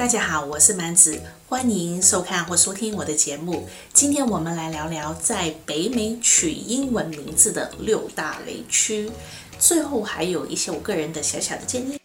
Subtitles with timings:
[0.00, 3.68] 大家好，我是蛮子，欢迎收看或收听我的节目。
[3.92, 9.10] 今天我们来聊聊在北美取英文名字的六大雷区，
[9.58, 12.00] 最后还有一些我个人的小小的建议。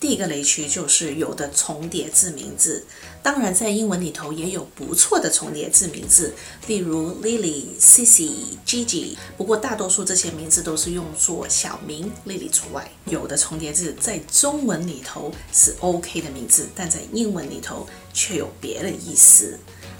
[0.00, 2.86] 第一个雷区就是有的重叠字名字，
[3.22, 6.32] 当然在英文里头也有不错的重叠字名字，
[6.66, 9.18] 例如 Lily、Cici、Gigi。
[9.36, 12.90] 不过大多数这些名字都是用作小名，Lily 除外。
[13.04, 19.58] 有的重叠字在中文里头是 OK 的名字，但在英文里头却有别的意思，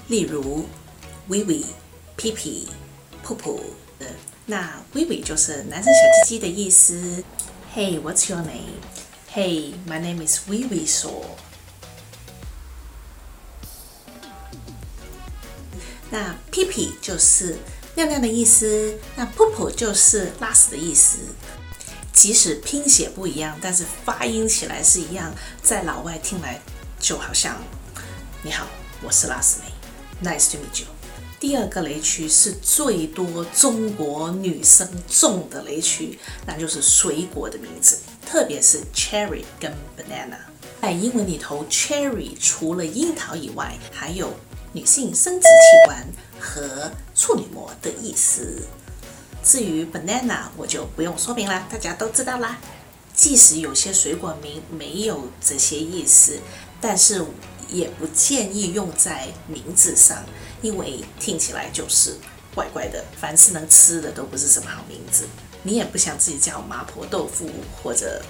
[0.08, 0.64] 例如
[1.28, 1.66] Vivi、
[2.16, 2.68] Pipi、
[3.22, 3.60] Popo
[4.46, 7.22] 那 Vivi 就是男生小鸡鸡的意思。
[7.76, 8.80] Hey, what's your name?
[9.32, 11.22] Hey, my name is Vivi So。
[16.10, 17.56] 那屁屁就是
[17.94, 21.18] 尿尿的意思，那 poop 就是拉屎的意思。
[22.12, 26.60] 即使拼写不一样，但是发音起来是一样，在老外听来
[26.98, 27.56] 就好像
[28.42, 28.66] 你好，
[29.00, 30.88] 我是拉屎妹，Nice to meet you。
[31.38, 37.96] 第二个雷区是最多中国女生中的雷区，那就是水果的名字。
[38.30, 40.38] 特别是 cherry 跟 banana，
[40.80, 44.32] 在英文里头，cherry 除了樱桃以外，还有
[44.72, 45.48] 女性生殖器
[45.84, 46.06] 官
[46.38, 48.62] 和处女膜的意思。
[49.42, 52.56] 至于 banana，我就不用说明了，大家都知道啦。
[53.12, 56.38] 即使有些水果名没有这些意思，
[56.80, 57.26] 但是
[57.68, 60.24] 也不建议用在名字上，
[60.62, 62.14] 因为听起来就是
[62.54, 63.04] 怪怪的。
[63.20, 65.26] 凡是能吃的都不是什么好名字。
[65.62, 67.48] 你也不想自己叫麻婆豆腐
[67.82, 68.22] 或者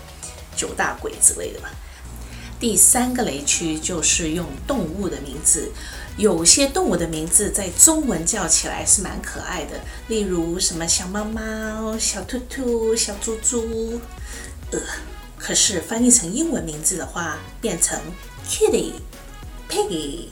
[0.56, 1.70] 九大鬼之类的吧？
[2.58, 5.72] 第三个雷区就是用动物的名字，
[6.18, 13.98] 有些动物的名字在中文叫起来是蛮可爱的，例如什么小猫猫、小兔兔、小猪猪，
[14.72, 14.78] 呃，
[15.38, 17.98] 可是翻译成英文名字的话，变成
[18.46, 18.92] Kitty、
[19.70, 20.26] Piggy、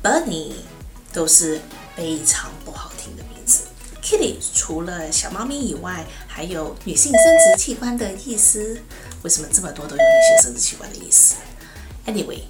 [0.00, 0.52] Bunny，
[1.12, 1.60] 都是
[1.96, 2.52] 非常。
[4.08, 8.80] Kitty 除了小猫咪以外，还有女性生殖器官的意思。
[9.22, 11.34] 为什么这么多都有女性生殖器官的意思
[12.06, 12.40] ？Anyway，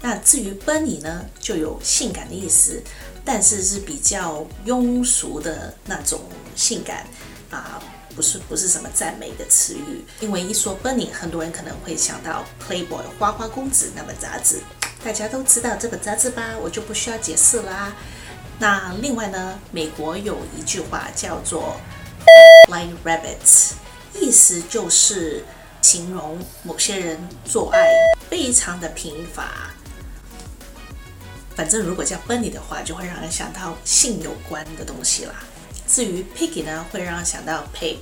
[0.00, 2.82] 那至于 Bunny 呢，就有性感的意思，
[3.24, 6.20] 但是是比较庸俗的那种
[6.56, 7.06] 性感
[7.48, 7.80] 啊，
[8.16, 10.04] 不是不是什么赞美的词语。
[10.18, 14.58] 因为一说 Bunny，很多人可能会想到 Playboy 花花公子那本杂志，
[15.04, 16.56] 大家都知道这本杂志吧？
[16.60, 17.94] 我就不需要解释啦。
[18.58, 21.76] 那另外呢，美国有一句话叫做
[22.68, 23.74] line rabbits”，
[24.14, 25.44] 意思就是
[25.80, 27.88] 形容某些人做爱
[28.28, 29.70] 非常的贫乏。
[31.54, 35.34] 反正如果叫 bunny 的话，就会让人想到性有关的东西啦。
[35.86, 37.98] 至于 piggy 呢，会让人想到 pig。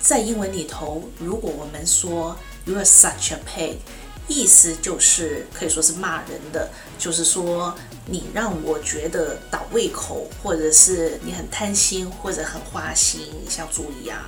[0.00, 3.76] 在英文里头，如果我们说 you are such a pig”。
[4.26, 7.74] 意思就是可以说是骂人的，就是说
[8.06, 14.18] 你让我觉得倒胃口，或者是你很贪心，或者很花心，像猪一样，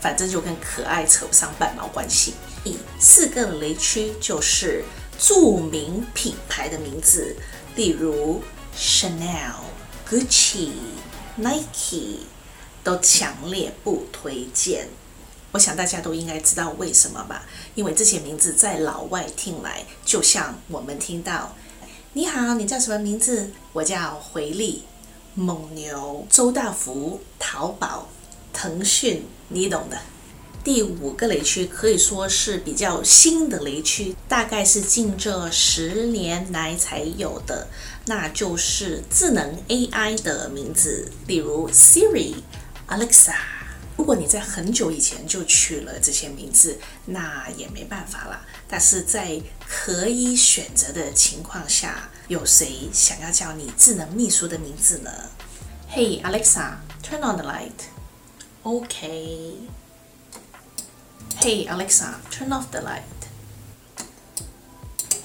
[0.00, 2.34] 反正就跟可爱扯不上半毛关系。
[2.62, 4.84] 第四个雷区就是
[5.18, 7.34] 著名品牌的名字，
[7.74, 8.42] 例如
[8.76, 9.62] Chanel、
[10.08, 10.72] Gucci、
[11.36, 12.20] Nike，
[12.84, 14.88] 都强烈不推荐。
[15.52, 17.44] 我想大家都应该知道为什么吧？
[17.74, 21.56] 因为这些名字在老外听来，就像我们听到
[22.14, 24.84] “你好，你叫什么名字？”我叫回力、
[25.34, 28.08] 蒙牛、周大福、淘宝、
[28.52, 29.98] 腾讯，你懂的。
[30.62, 37.66] 第五个雷区可以说是比较新的雷区，大概是近这十年来才有的，
[38.06, 42.34] 那就是智能 AI 的名字，例如 Siri、
[42.88, 43.34] Alexa。
[44.00, 48.46] 如果你在很久以前就取了这些名字，那也没办法了。
[48.66, 49.38] 但是在
[49.68, 55.10] 可以选择的情况下，有谁想要叫你智能秘书的名字呢
[55.92, 57.90] ？Hey Alexa, turn on the light.
[58.62, 59.58] OK.
[61.38, 63.02] Hey Alexa, turn off the light.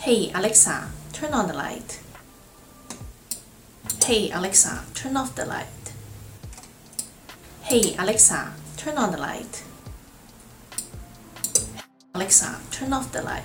[0.01, 1.99] Hey Alexa, turn on the light.
[4.05, 5.93] Hey Alexa, turn off the light.
[7.63, 8.51] Hey Alexa.
[8.85, 9.63] Turn on the light.
[12.13, 13.41] Alexa, turn off the light.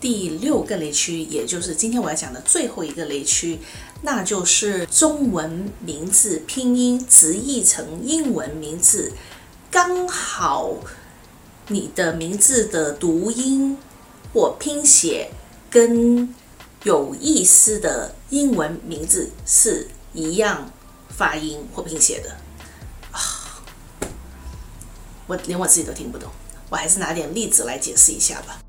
[0.00, 3.60] 第六个雷区，也就是今天我要讲的最后一个雷区，
[4.02, 9.12] 那就是中文名字拼音直译成英文名字，
[9.70, 10.74] 刚好
[11.68, 13.78] 你的名字的读音
[14.34, 15.30] 或拼写
[15.70, 16.34] 跟
[16.82, 20.68] 有意思的英文名字是一样
[21.08, 22.36] 发音或拼写的。
[25.26, 26.30] 我连我自己都听不懂，
[26.70, 28.60] 我还是拿点例子来解释一下吧。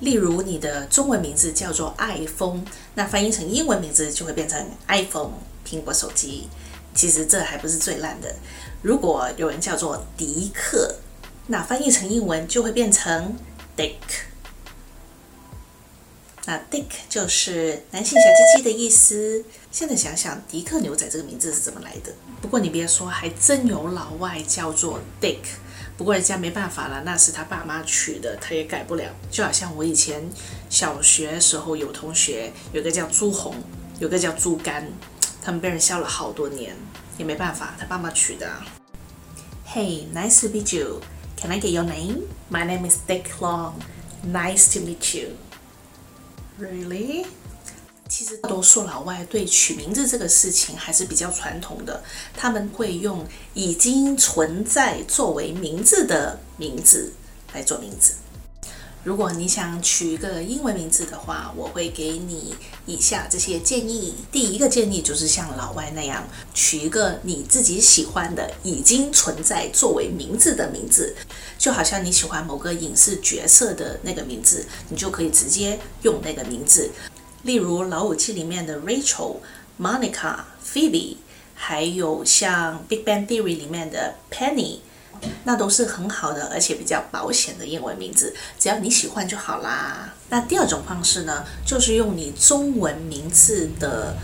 [0.00, 2.62] 例如你的中文名字叫做 iPhone，，
[2.94, 5.32] 那翻译成英文名字就会变成 iPhone
[5.66, 6.48] 苹果手机。
[6.94, 8.34] 其实这还不是最烂的，
[8.82, 10.96] 如果有人叫做迪克，
[11.48, 13.36] 那翻译成英文就会变成
[13.76, 13.94] Dick。
[16.48, 19.44] 那 Dick 就是男性小鸡鸡的意思。
[19.70, 22.10] 现在想想，迪克牛仔这个名字是怎么来的？
[22.40, 25.40] 不过你别说，还真有老外叫做 Dick。
[25.98, 29.14] 不过人家没办法了，那是他爸妈取的，他也改不了。
[29.30, 30.26] 就好像我以前
[30.70, 33.54] 小学时候有同学，有个叫朱红，
[34.00, 34.90] 有个叫朱干，
[35.42, 36.74] 他们被人笑了好多年，
[37.18, 38.50] 也没办法，他爸妈取的。
[39.66, 41.02] Hey, nice to meet you.
[41.36, 42.22] Can I get your name?
[42.50, 43.74] My name is Dick Long.
[44.24, 45.32] Nice to meet you.
[46.60, 47.24] Really?
[48.08, 52.02] 其实大多数老外对取名字这个事情还是比较传统的，
[52.34, 53.24] 他们会用
[53.54, 57.12] 已经存在作为名字的名字
[57.52, 58.14] 来做名字。
[59.04, 62.54] 如果你想取一个英文名字的话，我会给你
[62.84, 64.12] 以下这些建议。
[64.30, 71.14] 第一个建议就是像老外那样，取一个你自己喜欢的、已经存在作为名字的名字，
[71.56, 76.90] 就好像你喜欢某个影视角色的那个名字，你就可以直接用那个名字。
[77.44, 79.36] 例如《老武器》里面的 Rachel、
[79.80, 81.16] Monica、Phoebe，
[81.54, 84.80] 还有像《Big Bang Theory》里面的 Penny。
[85.44, 90.12] 那都是很好的，而且比较保险的英文名字，只要你喜欢就好啦。
[90.28, 94.16] 那第二种方式呢，就是用你中文名字的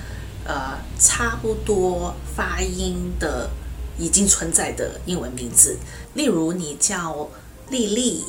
[0.45, 3.49] 呃差不多发音的
[3.99, 5.79] 已经存在的英文名字。
[6.15, 7.29] 例如你叫
[7.71, 8.25] 丽丽、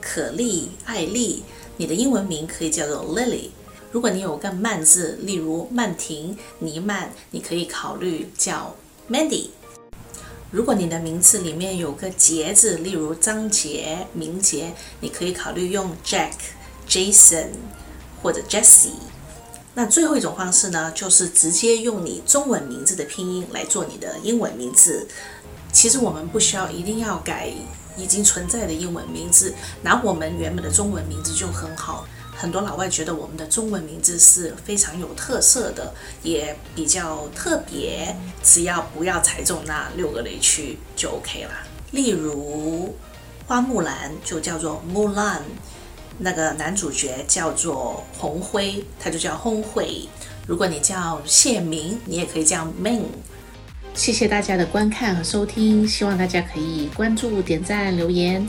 [0.00, 1.42] 可丽、艾丽，
[1.76, 3.50] 你的英文名可以叫做 Lily。
[3.90, 8.76] 如果你有个曼字，例如曼婷、尼曼，你可以考虑叫
[9.10, 9.48] Mandy。
[10.50, 16.32] 如果你的名字里面有个杰字，例如张杰、明杰，你可以考虑用 Jack、
[16.88, 17.48] Jason
[18.22, 18.92] 或者 Jessie。
[19.74, 25.06] 那最后一种方式呢，就是直接用你中文名字的拼音来做你的英文名字。
[25.70, 27.52] 其实我们不需要一定要改
[27.98, 29.52] 已经存在的英文名字，
[29.82, 32.06] 拿我们原本的中文名字就很好。
[32.40, 35.92] 很多老外觉得我们的中文名字是非常有特色的，
[36.22, 38.14] 也比较特别，
[38.44, 41.50] 只要不要踩中那六个雷区就 OK 了。
[41.90, 42.94] 例如
[43.44, 45.40] 花木兰就叫做 Mulan，
[46.18, 50.08] 那个男主角叫做红辉，他就叫红辉。
[50.46, 53.06] 如果你叫谢明，你也可以叫 Ming。
[53.94, 58.46] 谢谢大家的观看和收听，希望大家可以关注、点赞、留言。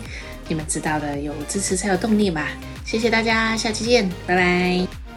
[0.50, 2.48] 你们知道的，有支持才有动力嘛。
[2.84, 5.09] 谢谢大家，下期见，拜拜。